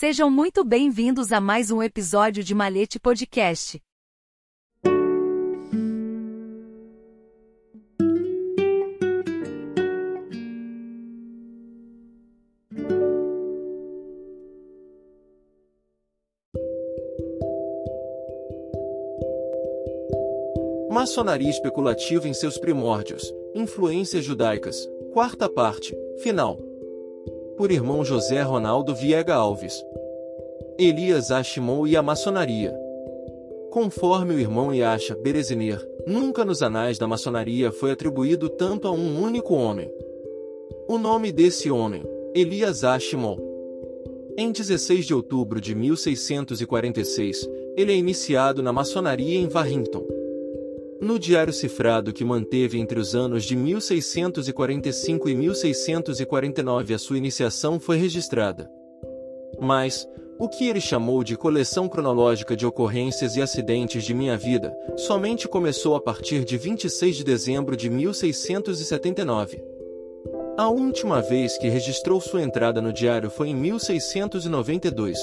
[0.00, 3.78] Sejam muito bem-vindos a mais um episódio de Malete Podcast.
[20.90, 23.30] Maçonaria especulativa em seus primórdios.
[23.54, 24.78] Influências judaicas.
[25.12, 25.94] Quarta parte.
[26.22, 26.69] Final.
[27.60, 29.84] Por irmão José Ronaldo Viega Alves.
[30.78, 32.74] Elias Ashimon e a maçonaria.
[33.70, 39.22] Conforme o irmão Yasha Bereziner, nunca nos anais da maçonaria foi atribuído tanto a um
[39.22, 39.92] único homem.
[40.88, 42.02] O nome desse homem,
[42.34, 43.36] Elias Ashimon.
[44.38, 50.19] Em 16 de outubro de 1646, ele é iniciado na maçonaria em Warrington.
[51.00, 57.80] No diário cifrado que manteve entre os anos de 1645 e 1649 a sua iniciação
[57.80, 58.70] foi registrada.
[59.58, 60.06] Mas,
[60.38, 65.48] o que ele chamou de coleção cronológica de ocorrências e acidentes de minha vida, somente
[65.48, 69.62] começou a partir de 26 de dezembro de 1679.
[70.58, 75.18] A última vez que registrou sua entrada no diário foi em 1692.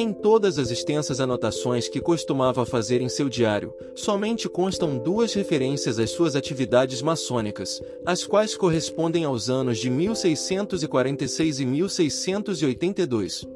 [0.00, 5.98] Em todas as extensas anotações que costumava fazer em seu diário, somente constam duas referências
[5.98, 13.46] às suas atividades maçônicas, as quais correspondem aos anos de 1646 e 1682.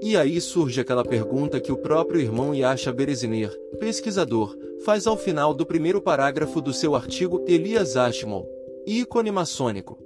[0.00, 5.52] E aí surge aquela pergunta que o próprio irmão Yasha Bereziner, pesquisador, faz ao final
[5.52, 8.48] do primeiro parágrafo do seu artigo Elias Ashmole,
[8.86, 9.98] ícone maçônico.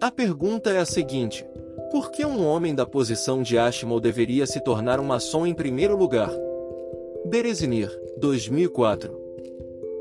[0.00, 1.44] A pergunta é a seguinte:
[1.90, 5.96] por que um homem da posição de Ashmole deveria se tornar um maçom em primeiro
[5.96, 6.30] lugar?
[7.26, 9.18] Bereziner, 2004.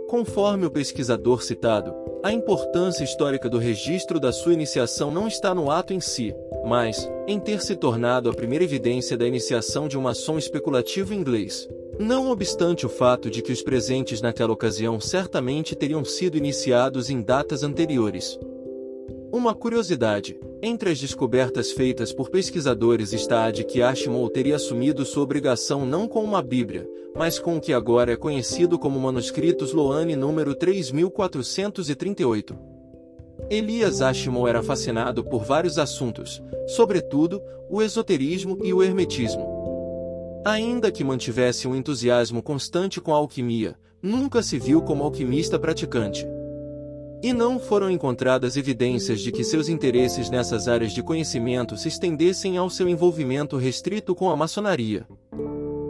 [0.07, 5.71] Conforme o pesquisador citado, a importância histórica do registro da sua iniciação não está no
[5.71, 6.33] ato em si,
[6.65, 11.67] mas em ter se tornado a primeira evidência da iniciação de um maçom especulativo inglês.
[11.99, 17.21] Não obstante o fato de que os presentes naquela ocasião certamente teriam sido iniciados em
[17.21, 18.39] datas anteriores.
[19.31, 25.05] Uma curiosidade: entre as descobertas feitas por pesquisadores está a de que Ashmole teria assumido
[25.05, 29.71] sua obrigação não com uma Bíblia, mas com o que agora é conhecido como Manuscritos
[29.71, 32.57] Loane número 3438.
[33.49, 39.47] Elias Ashmole era fascinado por vários assuntos, sobretudo, o esoterismo e o hermetismo.
[40.45, 46.27] Ainda que mantivesse um entusiasmo constante com a alquimia, nunca se viu como alquimista praticante.
[47.21, 52.57] E não foram encontradas evidências de que seus interesses nessas áreas de conhecimento se estendessem
[52.57, 55.05] ao seu envolvimento restrito com a maçonaria.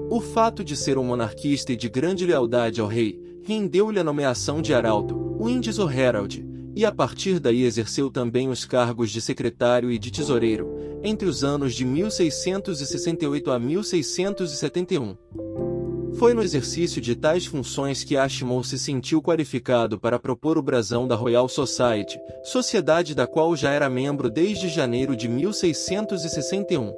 [0.09, 4.59] O fato de ser um monarquista e de grande lealdade ao rei, rendeu-lhe a nomeação
[4.59, 6.43] de arauto, Windsor Herald,
[6.75, 10.67] e a partir daí exerceu também os cargos de secretário e de tesoureiro,
[11.03, 15.68] entre os anos de 1668 a 1671.
[16.17, 21.07] Foi no exercício de tais funções que Ashmole se sentiu qualificado para propor o brasão
[21.07, 26.93] da Royal Society, sociedade da qual já era membro desde janeiro de 1661.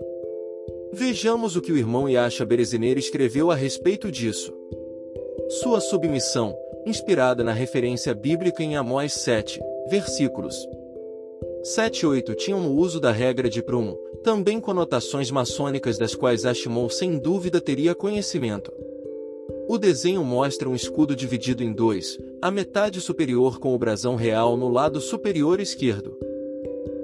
[0.93, 4.53] Vejamos o que o irmão Yasha Berezineira escreveu a respeito disso.
[5.61, 6.55] Sua submissão,
[6.85, 10.55] inspirada na referência bíblica em Amós 7, versículos
[11.63, 16.43] 7 e 8 tinham no uso da regra de prumo, também conotações maçônicas das quais
[16.43, 18.71] Ashmole sem dúvida teria conhecimento.
[19.67, 24.57] O desenho mostra um escudo dividido em dois, a metade superior com o brasão real
[24.57, 26.17] no lado superior esquerdo.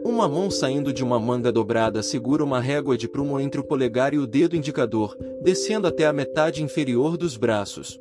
[0.04, 4.14] Uma mão saindo de uma manga dobrada segura uma régua de prumo entre o polegar
[4.14, 8.00] e o dedo indicador, descendo até a metade inferior dos braços.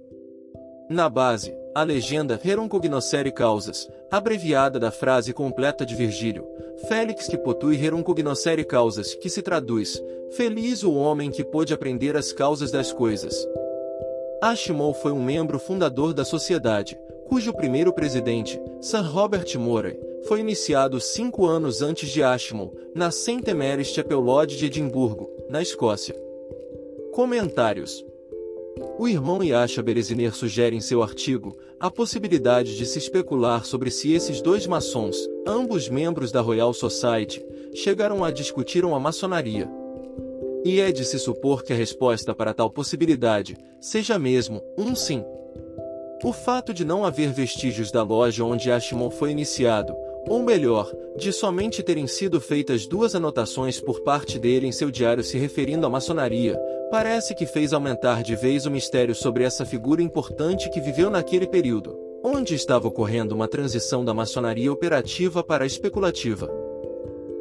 [0.88, 6.44] Na base, a legenda Rerum cognoscere causas, abreviada da frase completa de Virgílio,
[6.88, 10.00] Félix que potui Rerum cognoscere causas, que se traduz,
[10.31, 13.47] Feliz o homem que pôde aprender as causas das coisas.
[14.42, 21.00] Ashmole foi um membro fundador da sociedade, cujo primeiro presidente, Sir Robert Murray, foi iniciado
[21.00, 23.52] cinco anos antes de Ashmole, na St.
[23.55, 26.14] Mary's Chapel Lodge de Edimburgo, na Escócia.
[27.12, 28.05] Comentários
[28.99, 34.12] O irmão Yasha Bereziner sugere em seu artigo a possibilidade de se especular sobre se
[34.12, 35.16] esses dois maçons,
[35.46, 37.43] ambos membros da Royal Society,
[37.75, 39.86] chegaram a discutir a maçonaria.
[40.68, 45.24] E é de se supor que a resposta para tal possibilidade seja mesmo um sim.
[46.24, 49.94] O fato de não haver vestígios da loja onde Ashmon foi iniciado,
[50.28, 55.22] ou melhor, de somente terem sido feitas duas anotações por parte dele em seu diário
[55.22, 56.60] se referindo à maçonaria,
[56.90, 61.46] parece que fez aumentar de vez o mistério sobre essa figura importante que viveu naquele
[61.46, 66.65] período, onde estava ocorrendo uma transição da maçonaria operativa para a especulativa.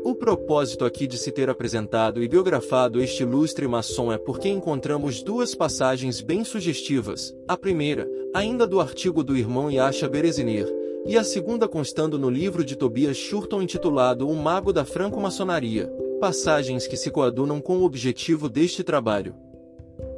[0.05, 5.23] O propósito aqui de se ter apresentado e biografado este ilustre maçom é porque encontramos
[5.23, 7.35] duas passagens bem sugestivas.
[7.47, 10.71] A primeira, ainda do artigo do irmão Yasha Berezinir,
[11.07, 16.85] e a segunda constando no livro de Tobias Shurton intitulado O Mago da Franco-Maçonaria, passagens
[16.85, 19.33] que se coadunam com o objetivo deste trabalho.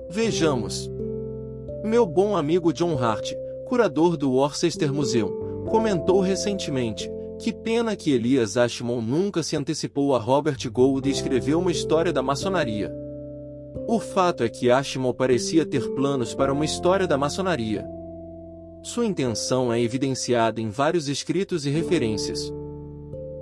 [0.09, 0.91] Vejamos.
[1.85, 3.31] Meu bom amigo John Hart,
[3.65, 10.19] curador do Worcester Museum, comentou recentemente, que pena que Elias Ashmon nunca se antecipou a
[10.19, 12.91] Robert Gould e escreveu uma história da maçonaria.
[13.87, 17.85] O fato é que Ashmon parecia ter planos para uma história da maçonaria.
[18.83, 22.51] Sua intenção é evidenciada em vários escritos e referências.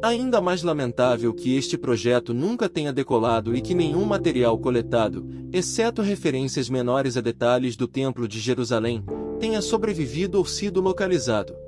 [0.04, 6.02] Ainda mais lamentável que este projeto nunca tenha decolado e que nenhum material coletado, exceto
[6.02, 9.04] referências menores a detalhes do Templo de Jerusalém,
[9.40, 11.65] tenha sobrevivido ou sido localizado.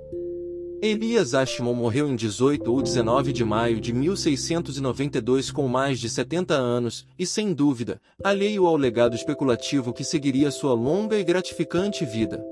[0.80, 6.54] Elias Ashmon morreu em 18 ou 19 de maio de 1692 com mais de 70
[6.54, 12.46] anos e, sem dúvida, alheio ao legado especulativo que seguiria sua longa e gratificante vida.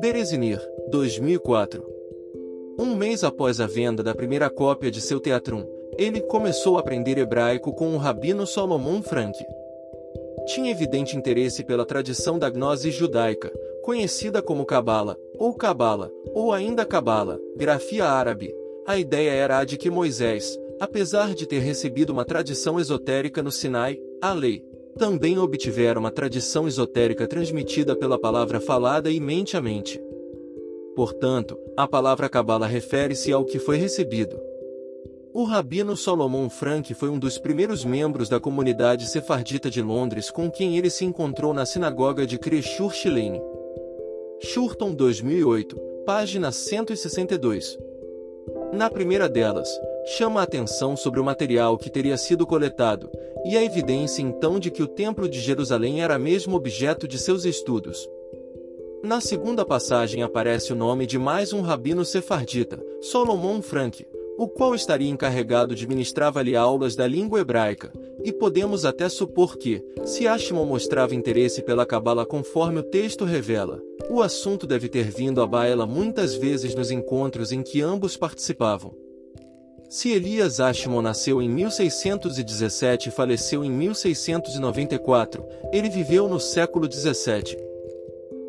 [0.00, 0.60] Berezinir,
[0.92, 1.84] 2004
[2.78, 5.66] Um mês após a venda da primeira cópia de seu Teatrum,
[5.98, 9.38] ele começou a aprender hebraico com o rabino Solomon Frank.
[10.46, 13.52] Tinha evidente interesse pela tradição da gnose judaica,
[13.84, 18.50] conhecida como Cabala, ou Cabala, ou ainda Cabala, grafia árabe.
[18.86, 23.52] A ideia era a de que Moisés, apesar de ter recebido uma tradição esotérica no
[23.52, 24.64] Sinai, a lei,
[24.96, 30.00] também obtivera uma tradição esotérica transmitida pela palavra falada e mente a mente.
[30.96, 34.40] Portanto, a palavra Cabala refere-se ao que foi recebido.
[35.34, 40.50] O rabino Solomon Frank foi um dos primeiros membros da comunidade sefardita de Londres com
[40.50, 43.42] quem ele se encontrou na sinagoga de Kreshur Shilene.
[44.40, 47.78] Shurton 2008, página 162.
[48.72, 49.68] Na primeira delas,
[50.16, 53.10] chama a atenção sobre o material que teria sido coletado,
[53.44, 57.44] e a evidência então de que o Templo de Jerusalém era mesmo objeto de seus
[57.44, 58.08] estudos.
[59.02, 64.74] Na segunda passagem aparece o nome de mais um rabino sefardita, Solomon Frank, o qual
[64.74, 67.92] estaria encarregado de ministrar-lhe aulas da língua hebraica,
[68.24, 73.80] e podemos até supor que, se Ashimon mostrava interesse pela Cabala conforme o texto revela,
[74.10, 78.94] o assunto deve ter vindo à baila muitas vezes nos encontros em que ambos participavam.
[79.88, 87.56] Se Elias Ashimon nasceu em 1617 e faleceu em 1694, ele viveu no século 17.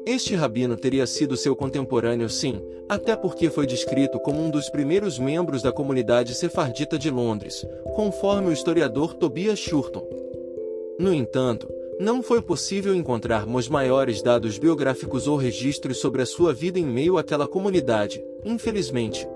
[0.05, 5.17] Este rabino teria sido seu contemporâneo sim, até porque foi descrito como um dos primeiros
[5.17, 7.65] membros da comunidade sefardita de Londres,
[7.95, 10.07] conforme o historiador Tobias Shurton.
[10.99, 11.67] No entanto,
[11.99, 17.17] não foi possível encontrarmos maiores dados biográficos ou registros sobre a sua vida em meio
[17.17, 19.27] àquela comunidade, infelizmente.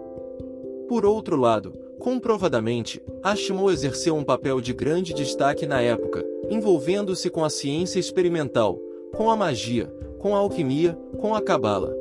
[0.88, 7.44] Por outro lado, comprovadamente, Ashmole exerceu um papel de grande destaque na época, envolvendo-se com
[7.44, 8.80] a ciência experimental,
[9.16, 11.96] com a magia, com a alquimia, com a cabala.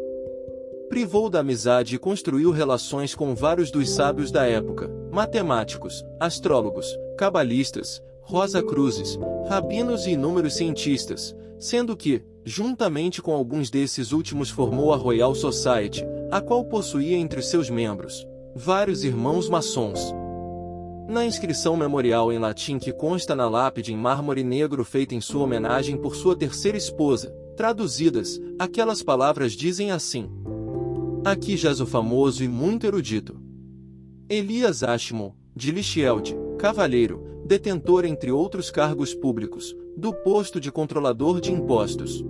[0.89, 6.87] Privou da amizade e construiu relações com vários dos sábios da época, matemáticos, astrólogos,
[7.17, 9.19] cabalistas, Rosa Cruzes,
[9.49, 16.05] rabinos e inúmeros cientistas, sendo que, juntamente com alguns desses últimos formou a Royal Society,
[16.31, 20.13] a qual possuía entre seus membros vários irmãos maçons.
[21.09, 25.45] Na inscrição memorial em latim que consta na lápide em mármore negro feita em sua
[25.45, 30.31] homenagem por sua terceira esposa, Traduzidas, aquelas palavras dizem assim:
[31.25, 33.37] Aqui jaz o famoso e muito erudito
[34.29, 41.51] Elias Ashmon, de Lichfield, cavalheiro, detentor entre outros cargos públicos, do posto de controlador de
[41.51, 42.25] impostos.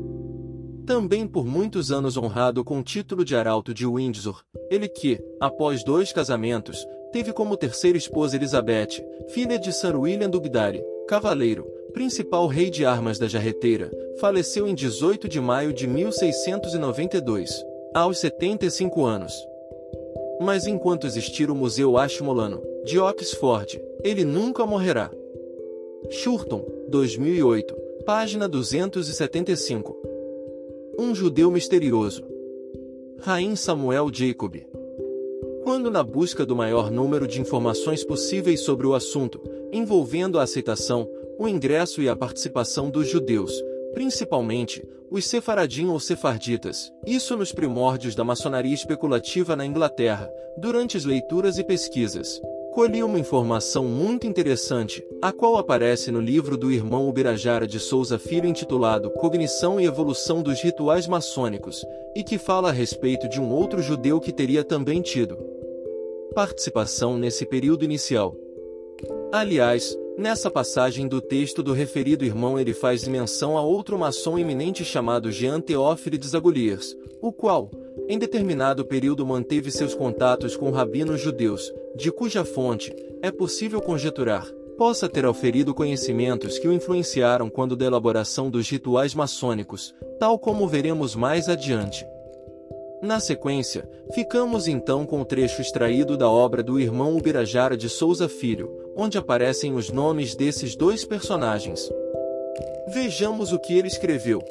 [0.87, 5.85] Também por muitos anos honrado com o título de arauto de Windsor, ele que, após
[5.85, 12.71] dois casamentos, teve como terceira esposa Elizabeth, filha de Sir William Dugdary, cavaleiro, principal rei
[12.71, 13.91] de armas da jarreteira,
[14.21, 17.65] faleceu em 18 de maio de 1692,
[17.95, 19.33] aos 75 anos.
[20.41, 25.11] Mas enquanto existir o Museu Ashmolano, de Oxford, ele nunca morrerá.
[26.11, 27.75] Shurton, 2008,
[28.07, 29.97] página 275.
[30.99, 32.23] Um judeu misterioso.
[33.19, 34.55] Raim Samuel Jacob.
[35.65, 39.41] Quando na busca do maior número de informações possíveis sobre o assunto,
[39.73, 43.53] envolvendo a aceitação, o ingresso e a participação dos judeus,
[43.95, 50.29] principalmente os sefaradim ou sefarditas, isso nos primórdios da maçonaria especulativa na Inglaterra,
[50.59, 52.41] durante as leituras e pesquisas.
[52.75, 58.19] Colhi uma informação muito interessante, a qual aparece no livro do irmão Ubirajara de Souza
[58.19, 63.51] Filho intitulado Cognição e Evolução dos Rituais Maçônicos, e que fala a respeito de um
[63.51, 65.39] outro judeu que teria também tido
[66.35, 68.37] participação nesse período inicial.
[69.33, 74.85] Aliás, nessa passagem do texto do referido irmão ele faz menção a outro maçom eminente
[74.85, 77.71] chamado Jean Théophile Agoliers, o qual,
[78.09, 84.45] em determinado período manteve seus contatos com rabinos judeus, de cuja fonte, é possível conjeturar,
[84.77, 90.67] possa ter auferido conhecimentos que o influenciaram quando da elaboração dos rituais maçônicos, tal como
[90.67, 92.05] veremos mais adiante.
[93.01, 98.29] Na sequência, ficamos então com o trecho extraído da obra do irmão Ubirajara de Souza
[98.29, 101.89] Filho, onde aparecem os nomes desses dois personagens.
[102.89, 104.43] Vejamos o que ele escreveu.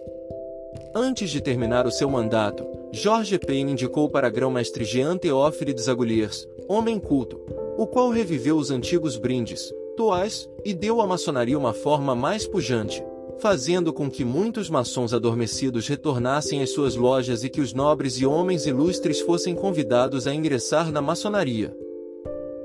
[0.95, 6.97] Antes de terminar o seu mandato, Jorge Payne indicou para grão-mestre Jean Théophile Desagulhiers, homem
[6.97, 7.41] culto,
[7.77, 13.03] o qual reviveu os antigos brindes, toais, e deu à maçonaria uma forma mais pujante,
[13.39, 18.25] fazendo com que muitos maçons adormecidos retornassem às suas lojas e que os nobres e
[18.25, 21.75] homens ilustres fossem convidados a ingressar na maçonaria.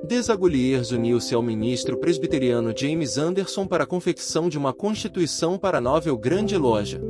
[0.04, 5.80] Desagulhiers uniu-se ao ministro presbiteriano James Anderson para a confecção de uma constituição para a
[5.80, 7.00] nova Grande Loja.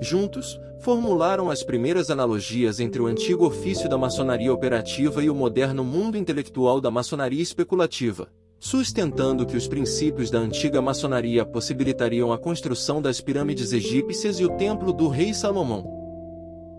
[0.00, 5.84] Juntos, formularam as primeiras analogias entre o antigo ofício da maçonaria operativa e o moderno
[5.84, 13.02] mundo intelectual da maçonaria especulativa, sustentando que os princípios da antiga maçonaria possibilitariam a construção
[13.02, 15.84] das pirâmides egípcias e o templo do rei Salomão.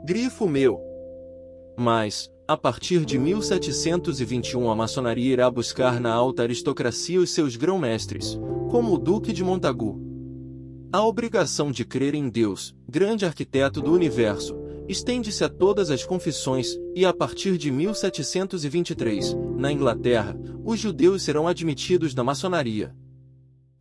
[0.03, 0.81] Grifo meu.
[1.77, 8.39] Mas, a partir de 1721 a maçonaria irá buscar na alta aristocracia os seus grão-mestres,
[8.71, 10.01] como o Duque de Montagu,
[10.91, 16.75] a obrigação de crer em Deus, grande arquiteto do universo, estende-se a todas as confissões,
[16.95, 22.95] e a partir de 1723, na Inglaterra, os judeus serão admitidos na maçonaria.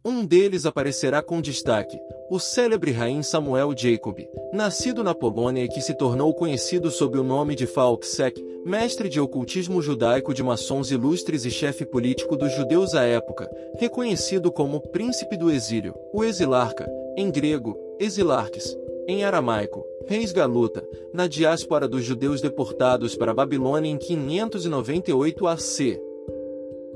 [0.04, 1.98] Um deles aparecerá com destaque,
[2.30, 4.18] o célebre Raim Samuel Jacob,
[4.52, 9.18] nascido na Polônia e que se tornou conhecido sob o nome de Falksek, mestre de
[9.18, 15.38] ocultismo judaico de maçons ilustres e chefe político dos judeus à época, reconhecido como príncipe
[15.38, 18.76] do exílio, o exilarca, em grego, exilarques,
[19.08, 25.98] em aramaico, reis galuta, na diáspora dos judeus deportados para a Babilônia em 598 AC.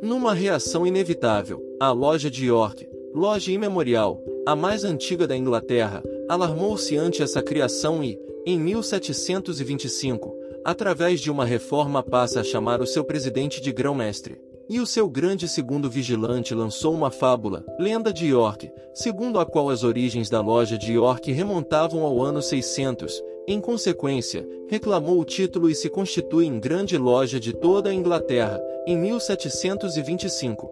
[0.02, 6.94] Numa reação inevitável, a loja de York, loja imemorial, a mais antiga da Inglaterra, alarmou-se
[6.98, 10.34] ante essa criação e, em 1725,
[10.64, 14.40] através de uma reforma passa a chamar o seu presidente de grão-mestre.
[14.68, 19.70] E o seu grande segundo vigilante lançou uma fábula, Lenda de York, segundo a qual
[19.70, 23.22] as origens da loja de York remontavam ao ano 600.
[23.46, 28.60] Em consequência, reclamou o título e se constitui em grande loja de toda a Inglaterra,
[28.86, 30.70] em 1725.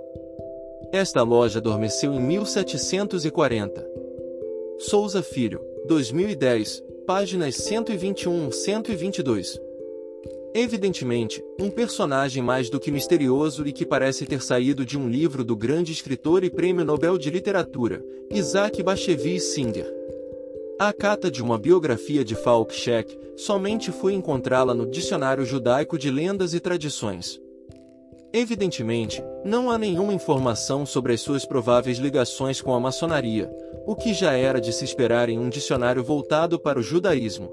[0.93, 3.87] Esta loja adormeceu em 1740.
[4.79, 9.59] Souza Filho, 2010, páginas 121-122.
[10.55, 15.43] Evidentemente, um personagem mais do que misterioso e que parece ter saído de um livro
[15.43, 18.01] do grande escritor e prêmio Nobel de Literatura,
[18.31, 19.93] Isaac Bashevis Singer.
[20.79, 26.13] A cata de uma biografia de Falk Scheck somente fui encontrá-la no Dicionário Judaico de
[26.13, 27.41] Lendas e Tradições.
[28.33, 33.51] Evidentemente, não há nenhuma informação sobre as suas prováveis ligações com a maçonaria,
[33.87, 37.53] o que já era de se esperar em um dicionário voltado para o judaísmo.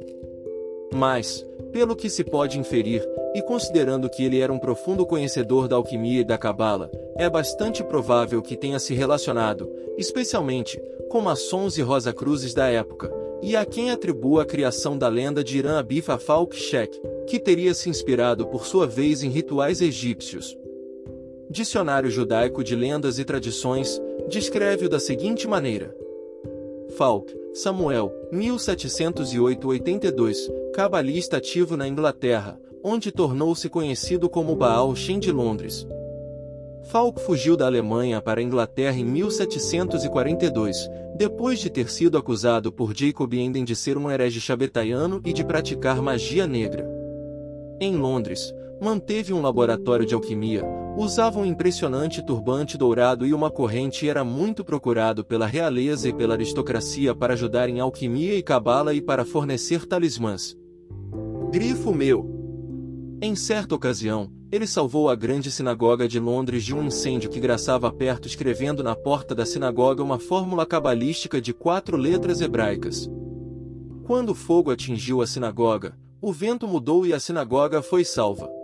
[0.94, 5.76] Mas, pelo que se pode inferir, e considerando que ele era um profundo conhecedor da
[5.76, 11.82] alquimia e da cabala, é bastante provável que tenha se relacionado, especialmente, com maçons e
[11.82, 16.56] rosa-cruzes da época, e a quem atribua a criação da lenda de Irã Abif Afalk
[16.56, 20.58] Shek, que teria se inspirado por sua vez em rituais egípcios.
[21.50, 25.96] Dicionário Judaico de Lendas e Tradições descreve-o da seguinte maneira:
[26.98, 30.36] Falk, Samuel, 1708-82,
[30.74, 35.88] cabalista ativo na Inglaterra, onde tornou-se conhecido como Baal Shem de Londres.
[36.86, 42.98] Falk fugiu da Alemanha para a Inglaterra em 1742, depois de ter sido acusado por
[42.98, 46.90] Jacob Enden de ser um herege chabetaiano e de praticar magia negra.
[47.80, 48.52] Em Londres,
[48.82, 50.66] manteve um laboratório de alquimia,
[50.98, 56.14] Usava um impressionante turbante dourado e uma corrente e era muito procurado pela realeza e
[56.14, 60.58] pela aristocracia para ajudar em alquimia e cabala e para fornecer talismãs.
[61.52, 62.28] Grifo meu!
[63.22, 67.92] Em certa ocasião, ele salvou a grande sinagoga de Londres de um incêndio que graçava
[67.92, 73.08] perto escrevendo na porta da sinagoga uma fórmula cabalística de quatro letras hebraicas.
[74.04, 78.57] Quando o fogo atingiu a sinagoga, o vento mudou e a sinagoga foi salva.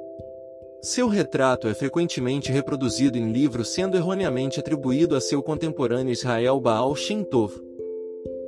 [0.83, 6.93] Seu retrato é frequentemente reproduzido em livros sendo erroneamente atribuído a seu contemporâneo Israel Baal
[6.93, 7.53] Shem Tov.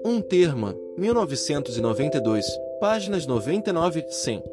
[0.04, 2.46] Um termo, 1992,
[2.77, 4.44] páginas 99 100.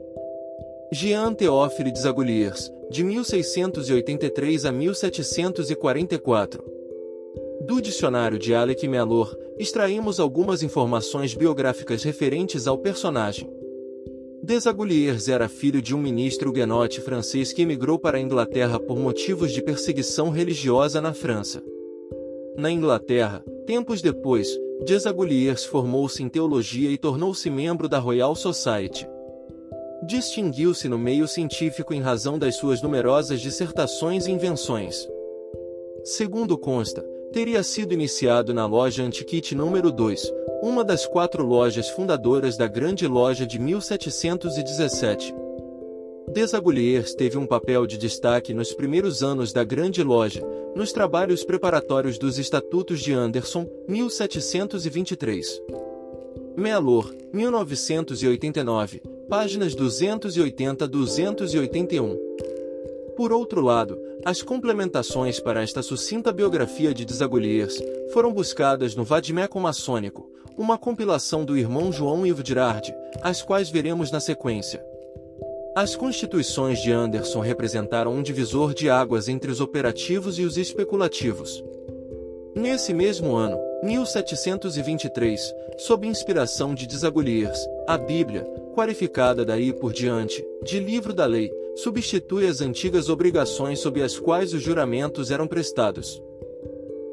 [0.93, 6.65] Jean Théophile Desagoliers, de 1683 a 1744.
[7.63, 13.62] Do dicionário de Alec Mellor, extraímos algumas informações biográficas referentes ao personagem.
[14.45, 19.53] Desagoliers era filho de um ministro huguenote francês que emigrou para a Inglaterra por motivos
[19.53, 21.63] de perseguição religiosa na França.
[22.57, 24.49] Na Inglaterra, tempos depois,
[24.85, 29.07] Desagoliers formou-se em teologia e tornou-se membro da Royal Society.
[30.09, 35.09] Distinguiu-se no meio científico em razão das suas numerosas dissertações e invenções.
[36.03, 42.59] Segundo consta, teria sido iniciado na loja Antiquite número 2, uma das quatro lojas fundadoras
[42.59, 45.35] da Grande Loja de 1717.
[46.29, 50.43] Desagulhiers teve um papel de destaque nos primeiros anos da Grande Loja,
[50.77, 55.63] nos trabalhos preparatórios dos Estatutos de Anderson, 1723.
[56.55, 62.52] Mealor, 1989, páginas 280 281.
[63.17, 69.61] Por outro lado, as complementações para esta sucinta biografia de Desagulhiers foram buscadas no Vadimecum
[69.61, 72.43] Maçônico, uma compilação do irmão João Ivo
[73.23, 74.83] as quais veremos na sequência.
[75.75, 81.63] As constituições de Anderson representaram um divisor de águas entre os operativos e os especulativos.
[82.55, 90.79] Nesse mesmo ano, 1723, sob inspiração de Desagulhiers, a Bíblia, qualificada daí por diante, de
[90.79, 96.23] livro da lei, substitui as antigas obrigações sob as quais os juramentos eram prestados.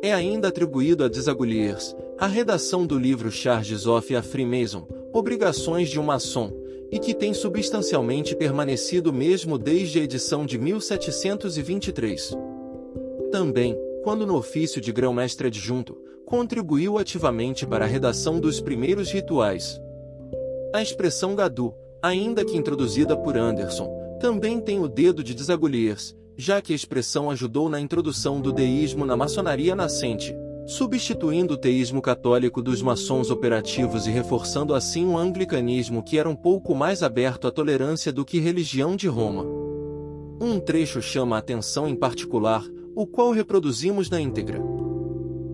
[0.01, 5.97] É ainda atribuído a Desagulhiers a redação do livro Charges of a Freemason, Obrigações de
[5.97, 6.51] um Maçom,
[6.91, 12.35] e que tem substancialmente permanecido mesmo desde a edição de 1723.
[13.31, 19.79] Também, quando no ofício de grão-mestre adjunto, contribuiu ativamente para a redação dos primeiros rituais.
[20.73, 26.61] A expressão Gadu, ainda que introduzida por Anderson, também tem o dedo de Desagulhiers, já
[26.61, 30.35] que a expressão ajudou na introdução do deísmo na maçonaria nascente,
[30.67, 36.35] substituindo o teísmo católico dos maçons operativos e reforçando assim o anglicanismo que era um
[36.35, 39.45] pouco mais aberto à tolerância do que religião de Roma.
[40.41, 42.63] Um trecho chama a atenção em particular,
[42.95, 44.78] o qual reproduzimos na íntegra.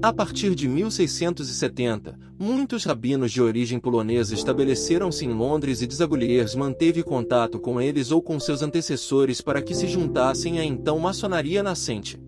[0.05, 7.01] A partir de 1670, muitos rabinos de origem polonesa estabeleceram-se em Londres e Desagulhiers manteve
[7.01, 12.21] contato com eles ou com seus antecessores para que se juntassem à então maçonaria nascente.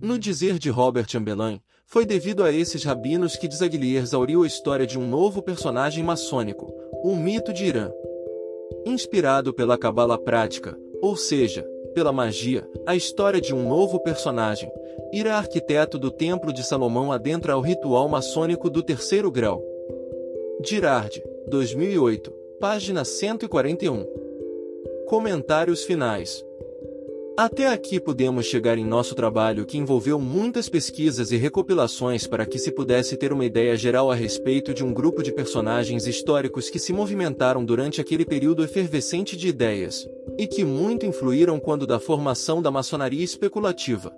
[0.00, 4.86] No dizer de Robert Chambellan, foi devido a esses rabinos que Desagulhiers auriu a história
[4.86, 7.90] de um novo personagem maçônico, o mito de Irã.
[8.86, 14.70] Inspirado pela cabala prática, ou seja, pela magia, a história de um novo personagem,
[15.12, 19.62] Ira arquiteto do Templo de Salomão adentra ao ritual maçônico do terceiro grau.
[20.64, 24.06] Girard, 2008, página 141.
[25.06, 26.44] Comentários finais.
[27.36, 32.60] Até aqui podemos chegar em nosso trabalho que envolveu muitas pesquisas e recopilações para que
[32.60, 36.78] se pudesse ter uma ideia geral a respeito de um grupo de personagens históricos que
[36.78, 42.62] se movimentaram durante aquele período efervescente de ideias, e que muito influíram quando da formação
[42.62, 44.14] da maçonaria especulativa.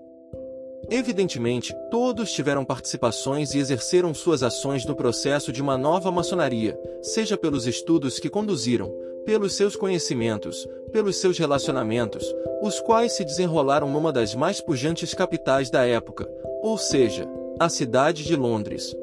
[0.88, 7.36] Evidentemente, todos tiveram participações e exerceram suas ações no processo de uma nova maçonaria, seja
[7.36, 8.94] pelos estudos que conduziram,
[9.24, 12.24] pelos seus conhecimentos, pelos seus relacionamentos,
[12.62, 16.30] os quais se desenrolaram numa das mais pujantes capitais da época,
[16.62, 18.96] ou seja, a cidade de Londres.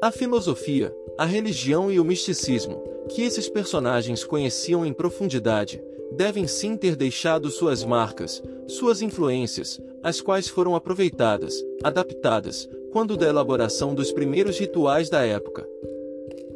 [0.00, 5.82] A filosofia, a religião e o misticismo, que esses personagens conheciam em profundidade,
[6.12, 13.26] devem sim ter deixado suas marcas, suas influências, as quais foram aproveitadas, adaptadas, quando da
[13.26, 15.66] elaboração dos primeiros rituais da época.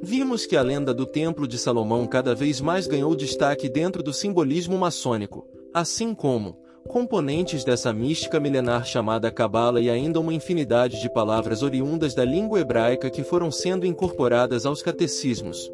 [0.00, 4.12] Vimos que a lenda do Templo de Salomão cada vez mais ganhou destaque dentro do
[4.12, 11.12] simbolismo maçônico, assim como componentes dessa mística milenar chamada Cabala e ainda uma infinidade de
[11.12, 15.68] palavras oriundas da língua hebraica que foram sendo incorporadas aos catecismos.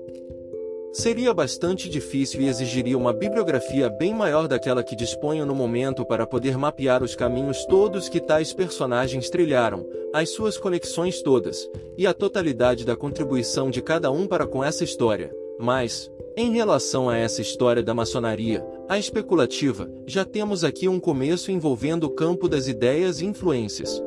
[0.97, 6.27] Seria bastante difícil e exigiria uma bibliografia bem maior daquela que disponho no momento para
[6.27, 12.15] poder mapear os caminhos todos que tais personagens trilharam, as suas conexões todas, e a
[12.15, 15.31] totalidade da contribuição de cada um para com essa história.
[15.59, 21.53] Mas, em relação a essa história da maçonaria, a especulativa, já temos aqui um começo
[21.53, 24.03] envolvendo o campo das ideias e influências.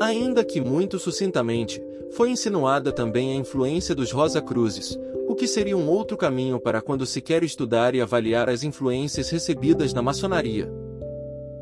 [0.00, 1.78] Ainda que muito sucintamente,
[2.12, 6.82] foi insinuada também a influência dos Rosa Cruzes, o que seria um outro caminho para
[6.82, 10.70] quando se quer estudar e avaliar as influências recebidas na maçonaria.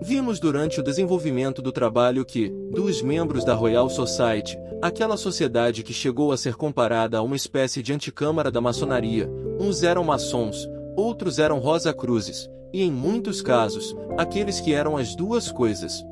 [0.00, 5.92] Vimos durante o desenvolvimento do trabalho que, dos membros da Royal Society, aquela sociedade que
[5.92, 11.38] chegou a ser comparada a uma espécie de anticâmara da maçonaria, uns eram maçons, outros
[11.38, 16.04] eram Rosa Cruzes, e em muitos casos, aqueles que eram as duas coisas.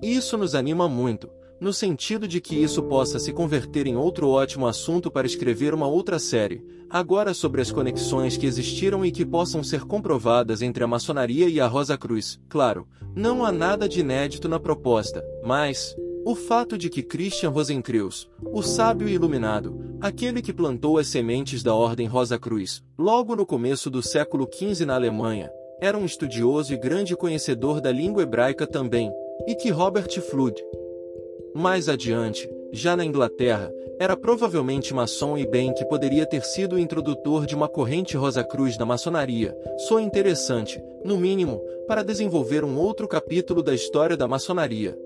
[0.00, 1.28] Isso nos anima muito,
[1.62, 5.86] no sentido de que isso possa se converter em outro ótimo assunto para escrever uma
[5.86, 10.88] outra série, agora sobre as conexões que existiram e que possam ser comprovadas entre a
[10.88, 12.40] maçonaria e a Rosa Cruz.
[12.48, 15.94] Claro, não há nada de inédito na proposta, mas
[16.24, 21.72] o fato de que Christian Rosenkreuz, o sábio iluminado, aquele que plantou as sementes da
[21.72, 25.48] Ordem Rosa Cruz, logo no começo do século XV na Alemanha,
[25.80, 29.12] era um estudioso e grande conhecedor da língua hebraica também,
[29.46, 30.60] e que Robert Flood,
[31.54, 36.78] mais adiante, já na Inglaterra, era provavelmente maçom e bem que poderia ter sido o
[36.78, 42.76] introdutor de uma corrente Rosa Cruz da maçonaria, só interessante, no mínimo, para desenvolver um
[42.78, 44.98] outro capítulo da história da maçonaria.